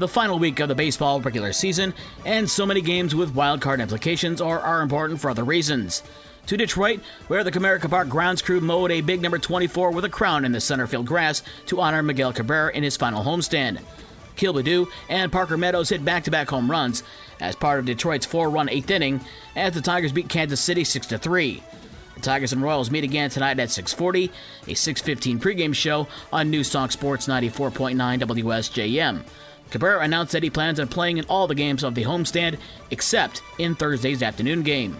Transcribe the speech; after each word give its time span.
The 0.00 0.08
final 0.08 0.38
week 0.38 0.60
of 0.60 0.68
the 0.70 0.74
baseball 0.74 1.20
regular 1.20 1.52
season, 1.52 1.92
and 2.24 2.48
so 2.48 2.64
many 2.64 2.80
games 2.80 3.14
with 3.14 3.34
wild 3.34 3.60
card 3.60 3.82
implications 3.82 4.40
or 4.40 4.58
are 4.58 4.80
important 4.80 5.20
for 5.20 5.28
other 5.28 5.44
reasons. 5.44 6.02
To 6.46 6.56
Detroit, 6.56 7.00
where 7.28 7.44
the 7.44 7.52
Comerica 7.52 7.90
Park 7.90 8.08
grounds 8.08 8.40
crew 8.40 8.62
mowed 8.62 8.92
a 8.92 9.02
big 9.02 9.20
number 9.20 9.38
24 9.38 9.90
with 9.90 10.06
a 10.06 10.08
crown 10.08 10.46
in 10.46 10.52
the 10.52 10.60
center 10.60 10.86
field 10.86 11.04
grass 11.04 11.42
to 11.66 11.82
honor 11.82 12.02
Miguel 12.02 12.32
Cabrera 12.32 12.72
in 12.72 12.82
his 12.82 12.96
final 12.96 13.22
homestand. 13.22 13.82
Akil 14.32 14.54
Baddoo 14.54 14.86
and 15.10 15.30
Parker 15.30 15.58
Meadows 15.58 15.90
hit 15.90 16.02
back 16.02 16.24
to 16.24 16.30
back 16.30 16.48
home 16.48 16.70
runs 16.70 17.02
as 17.38 17.54
part 17.54 17.78
of 17.78 17.84
Detroit's 17.84 18.24
four 18.24 18.48
run 18.48 18.70
eighth 18.70 18.90
inning 18.90 19.20
as 19.54 19.74
the 19.74 19.82
Tigers 19.82 20.12
beat 20.12 20.30
Kansas 20.30 20.62
City 20.62 20.82
6 20.82 21.08
3. 21.08 21.62
The 22.14 22.20
Tigers 22.22 22.54
and 22.54 22.62
Royals 22.62 22.90
meet 22.90 23.04
again 23.04 23.28
tonight 23.28 23.58
at 23.58 23.68
6:40, 23.68 24.30
a 24.66 24.74
6:15 24.74 25.38
pregame 25.38 25.74
show 25.74 26.08
on 26.32 26.48
News 26.50 26.70
Talk 26.70 26.90
Sports 26.90 27.26
94.9 27.26 28.18
WSJM. 28.18 29.24
Cabrera 29.70 30.02
announced 30.02 30.32
that 30.32 30.42
he 30.42 30.50
plans 30.50 30.80
on 30.80 30.88
playing 30.88 31.18
in 31.18 31.24
all 31.26 31.46
the 31.46 31.54
games 31.54 31.84
of 31.84 31.94
the 31.94 32.04
homestand 32.04 32.58
except 32.90 33.42
in 33.58 33.74
Thursday's 33.74 34.22
afternoon 34.22 34.62
game. 34.62 34.96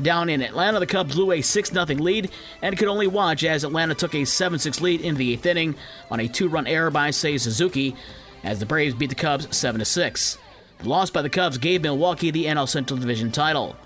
Down 0.00 0.28
in 0.28 0.42
Atlanta, 0.42 0.78
the 0.78 0.86
Cubs 0.86 1.14
blew 1.14 1.32
a 1.32 1.40
6 1.40 1.70
0 1.70 1.84
lead 1.86 2.30
and 2.62 2.78
could 2.78 2.88
only 2.88 3.06
watch 3.06 3.42
as 3.42 3.64
Atlanta 3.64 3.94
took 3.94 4.14
a 4.14 4.24
7 4.24 4.58
6 4.58 4.80
lead 4.80 5.00
in 5.00 5.16
the 5.16 5.32
eighth 5.32 5.46
inning 5.46 5.74
on 6.10 6.20
a 6.20 6.28
two 6.28 6.48
run 6.48 6.66
error 6.66 6.90
by 6.90 7.08
Seiya 7.08 7.40
Suzuki 7.40 7.96
as 8.44 8.60
the 8.60 8.66
Braves 8.66 8.94
beat 8.94 9.08
the 9.08 9.16
Cubs 9.16 9.56
7 9.56 9.84
6. 9.84 10.38
The 10.78 10.88
loss 10.88 11.10
by 11.10 11.22
the 11.22 11.30
Cubs 11.30 11.58
gave 11.58 11.82
Milwaukee 11.82 12.30
the 12.30 12.44
NL 12.44 12.68
Central 12.68 13.00
Division 13.00 13.32
title. 13.32 13.76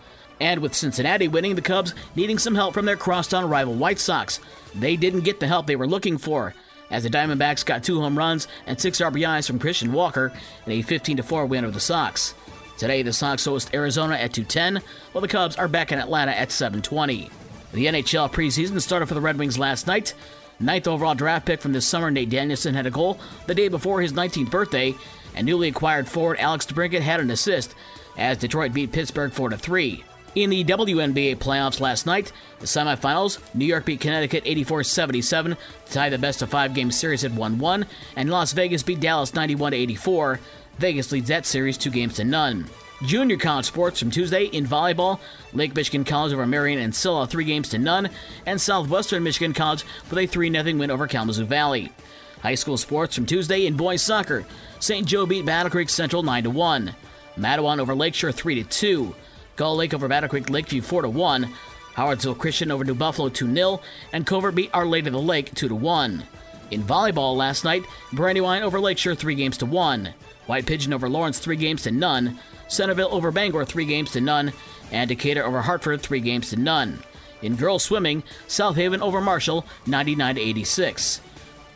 And 0.41 0.61
with 0.61 0.75
Cincinnati 0.75 1.29
winning, 1.29 1.55
the 1.55 1.63
Cubs 1.63 1.95
needing 2.17 2.39
some 2.39 2.55
help 2.55 2.75
from 2.75 2.85
their 2.85 2.97
crosstown 2.97 3.49
rival 3.49 3.75
White 3.75 3.99
Sox. 3.99 4.41
They 4.75 4.97
didn't 4.97 5.21
get 5.21 5.41
the 5.41 5.47
help 5.47 5.67
they 5.67 5.77
were 5.77 5.87
looking 5.87 6.19
for, 6.19 6.55
as 6.93 7.03
the 7.03 7.11
Diamondbacks 7.11 7.67
got 7.67 7.83
two 7.83 8.01
home 8.01 8.17
runs 8.17 8.47
and 8.67 8.81
six 8.81 9.01
RBIs 9.01 9.49
from 9.49 9.59
Christian 9.59 9.93
Walker 9.93 10.33
in 10.67 10.73
a 10.73 10.83
15 10.83 11.21
4 11.23 11.47
win 11.47 11.65
over 11.65 11.73
the 11.73 11.81
Sox. 11.81 12.35
Today, 12.79 13.03
the 13.03 13.13
Sox 13.13 13.45
host 13.45 13.75
Arizona 13.75 14.15
at 14.15 14.33
2:10, 14.33 14.83
while 15.13 15.23
the 15.23 15.29
Cubs 15.29 15.57
are 15.57 15.69
back 15.69 15.91
in 15.91 15.99
Atlanta 15.99 16.33
at 16.33 16.53
7:20. 16.53 17.31
The 17.73 17.87
NHL 17.87 18.29
preseason 18.29 18.81
started 18.81 19.07
for 19.07 19.15
the 19.15 19.21
Red 19.21 19.39
Wings 19.39 19.59
last 19.59 19.87
night. 19.87 20.15
Ninth 20.61 20.87
overall 20.87 21.15
draft 21.15 21.47
pick 21.47 21.61
from 21.61 21.73
this 21.73 21.87
summer, 21.87 22.11
Nate 22.11 22.29
Danielson 22.31 22.75
had 22.75 22.87
a 22.87 22.91
goal 22.91 23.19
the 23.47 23.55
day 23.55 23.69
before 23.69 24.01
his 24.01 24.13
19th 24.13 24.51
birthday, 24.51 24.95
and 25.35 25.47
newly 25.47 25.69
acquired 25.69 26.07
forward 26.07 26.39
Alex 26.39 26.67
DeBrincat 26.67 27.01
had 27.01 27.21
an 27.21 27.31
assist 27.31 27.75
as 28.17 28.37
Detroit 28.37 28.73
beat 28.73 28.93
Pittsburgh 28.93 29.33
4 29.33 29.53
3. 29.53 30.05
In 30.35 30.49
the 30.49 30.65
WNBA 30.65 31.37
playoffs 31.37 31.79
last 31.79 32.07
night, 32.07 32.33
the 32.59 32.65
semifinals, 32.65 33.39
New 33.55 33.67
York 33.67 33.85
beat 33.85 34.01
Connecticut 34.01 34.45
84 34.47 34.85
77 34.85 35.57
to 35.85 35.93
tie 35.93 36.09
the 36.09 36.17
best 36.17 36.41
of 36.41 36.49
five 36.49 36.73
game 36.73 36.91
series 36.91 37.23
at 37.23 37.33
1 37.33 37.59
1, 37.59 37.87
and 38.17 38.31
Las 38.31 38.53
Vegas 38.53 38.83
beat 38.83 39.01
Dallas 39.01 39.35
91 39.35 39.75
84. 39.75 40.41
Vegas 40.79 41.13
leads 41.13 41.29
that 41.29 41.45
series 41.45 41.77
two 41.77 41.91
games 41.91 42.15
to 42.15 42.25
none. 42.25 42.67
Junior 43.05 43.37
college 43.37 43.67
sports 43.67 43.99
from 43.99 44.11
Tuesday 44.11 44.45
in 44.45 44.65
volleyball, 44.65 45.21
Lake 45.53 45.75
Michigan 45.75 46.05
College 46.05 46.33
over 46.33 46.47
Marion 46.47 46.79
and 46.79 46.95
Ancilla 46.95 47.29
three 47.29 47.45
games 47.45 47.69
to 47.69 47.79
none, 47.79 48.09
and 48.47 48.59
Southwestern 48.59 49.23
Michigan 49.23 49.53
College 49.53 49.85
with 50.09 50.19
a 50.19 50.27
3 50.27 50.51
0 50.51 50.79
win 50.79 50.91
over 50.91 51.07
Kalamazoo 51.07 51.45
Valley. 51.45 51.93
High 52.41 52.55
school 52.55 52.79
sports 52.79 53.15
from 53.15 53.27
Tuesday 53.27 53.67
in 53.67 53.77
boys 53.77 54.01
soccer, 54.01 54.47
St. 54.81 55.07
Joe 55.07 55.27
beat 55.27 55.45
Battle 55.45 55.71
Creek 55.71 55.91
Central 55.91 56.23
9 56.23 56.55
1, 56.55 56.95
Mattawan 57.37 57.81
over 57.81 57.95
Lakeshore 57.95 58.33
3 58.33 58.65
2, 58.65 59.15
Gull 59.63 59.77
Lake 59.77 59.95
over 59.95 60.09
Battle 60.09 60.29
Creek 60.29 60.51
Lakeview 60.51 60.83
4 60.83 61.09
1, 61.09 61.49
Howardsville 61.95 62.37
Christian 62.37 62.73
over 62.73 62.83
New 62.83 62.97
Buffalo 62.97 63.29
2 63.29 63.55
0, 63.55 63.81
and 64.13 64.27
Covert 64.27 64.57
beat 64.57 64.71
Our 64.75 64.85
Lady 64.85 65.07
of 65.07 65.13
the 65.13 65.21
Lake 65.21 65.55
2 65.55 65.73
1. 65.73 66.25
In 66.73 66.83
volleyball 66.83 67.37
last 67.37 67.63
night, 67.63 67.85
Brandywine 68.13 68.65
over 68.65 68.81
Lakeshore 68.81 69.15
3 69.15 69.37
games 69.37 69.57
to 69.59 69.67
1. 69.67 70.13
White 70.47 70.67
Pigeon 70.67 70.93
over 70.93 71.09
Lawrence 71.09 71.39
3 71.39 71.55
games 71.55 71.83
to 71.83 71.93
none, 71.93 72.41
Centerville 72.67 73.15
over 73.15 73.31
Bangor 73.31 73.65
3 73.65 73.85
games 73.85 74.11
to 74.11 74.21
none, 74.21 74.53
and 74.91 75.09
Decatur 75.09 75.45
over 75.45 75.61
Hartford 75.61 76.01
3 76.01 76.19
games 76.19 76.51
to 76.51 76.57
none. 76.57 76.99
In 77.41 77.55
girls 77.55 77.85
swimming, 77.85 78.25
South 78.49 78.75
Haven 78.75 79.01
over 79.01 79.21
Marshall 79.21 79.65
99 79.87 80.39
86. 80.39 81.21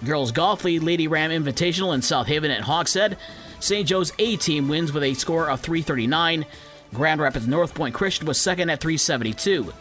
Girls 0.04 0.32
golf 0.32 0.64
lead 0.64 0.82
Lady 0.82 1.06
Ram 1.06 1.30
Invitational 1.30 1.94
in 1.94 2.02
South 2.02 2.26
Haven 2.26 2.50
at 2.50 2.64
Hawkshead. 2.64 3.16
St. 3.60 3.86
Joe's 3.86 4.12
A 4.18 4.34
team 4.34 4.66
wins 4.66 4.92
with 4.92 5.04
a 5.04 5.14
score 5.14 5.48
of 5.48 5.60
339. 5.60 6.46
Grand 6.94 7.20
Rapids 7.20 7.46
NorthPointe 7.46 7.92
Christian 7.92 8.26
was 8.26 8.40
second 8.40 8.70
at 8.70 8.80
372. 8.80 9.72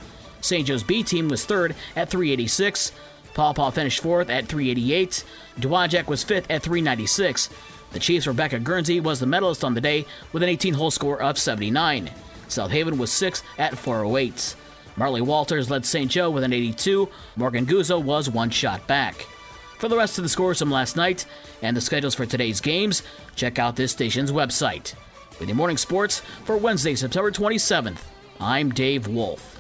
St. 0.42 0.68
Joe's 0.68 0.84
B 0.84 1.04
team 1.04 1.28
was 1.28 1.46
third 1.46 1.76
at 1.96 2.10
386. 2.10 2.92
Paw 3.34 3.54
Paw 3.54 3.70
finished 3.70 4.02
fourth 4.02 4.30
at 4.30 4.48
388. 4.48 5.24
Dowagiac 5.60 6.08
was 6.08 6.24
fifth 6.24 6.50
at 6.50 6.64
396. 6.64 7.50
The 7.92 8.00
Chiefs' 8.00 8.28
Rebecca 8.28 8.60
Guernsey 8.60 9.00
was 9.00 9.20
the 9.20 9.26
medalist 9.26 9.64
on 9.64 9.74
the 9.74 9.82
day 9.82 10.06
with 10.34 10.44
an 10.44 10.50
18 10.50 10.74
hole 10.74 10.92
score 10.92 11.22
of 11.22 11.38
79. 11.38 12.12
South 12.48 12.72
Haven 12.72 12.98
was 12.98 13.12
sixth 13.12 13.44
at 13.58 13.78
408. 13.78 14.56
Marley 14.98 15.22
Walters 15.22 15.70
led 15.70 15.86
St. 15.86 16.10
Joe 16.10 16.30
with 16.30 16.44
an 16.44 16.54
82. 16.54 17.10
Morgan 17.36 17.66
Guzzo 17.66 18.02
was 18.02 18.30
one 18.30 18.50
shot 18.50 18.86
back. 18.88 19.28
For 19.80 19.90
the 19.90 19.98
rest 19.98 20.18
of 20.18 20.24
the 20.24 20.30
scores 20.30 20.60
from 20.60 20.72
last 20.72 20.96
night 20.96 21.26
and 21.62 21.76
the 21.76 21.82
schedules 21.82 22.16
for 22.16 22.26
today's 22.26 22.62
games, 22.62 23.04
check 23.36 23.60
out 23.60 23.76
this 23.76 23.92
station's 23.92 24.32
website. 24.32 24.94
With 25.40 25.50
your 25.50 25.58
morning 25.58 25.78
sports 25.78 26.22
for 26.46 26.56
Wednesday, 26.56 26.96
September 26.96 27.30
27th, 27.32 28.00
I'm 28.40 28.72
Dave 28.72 29.08
Wolf. 29.08 29.55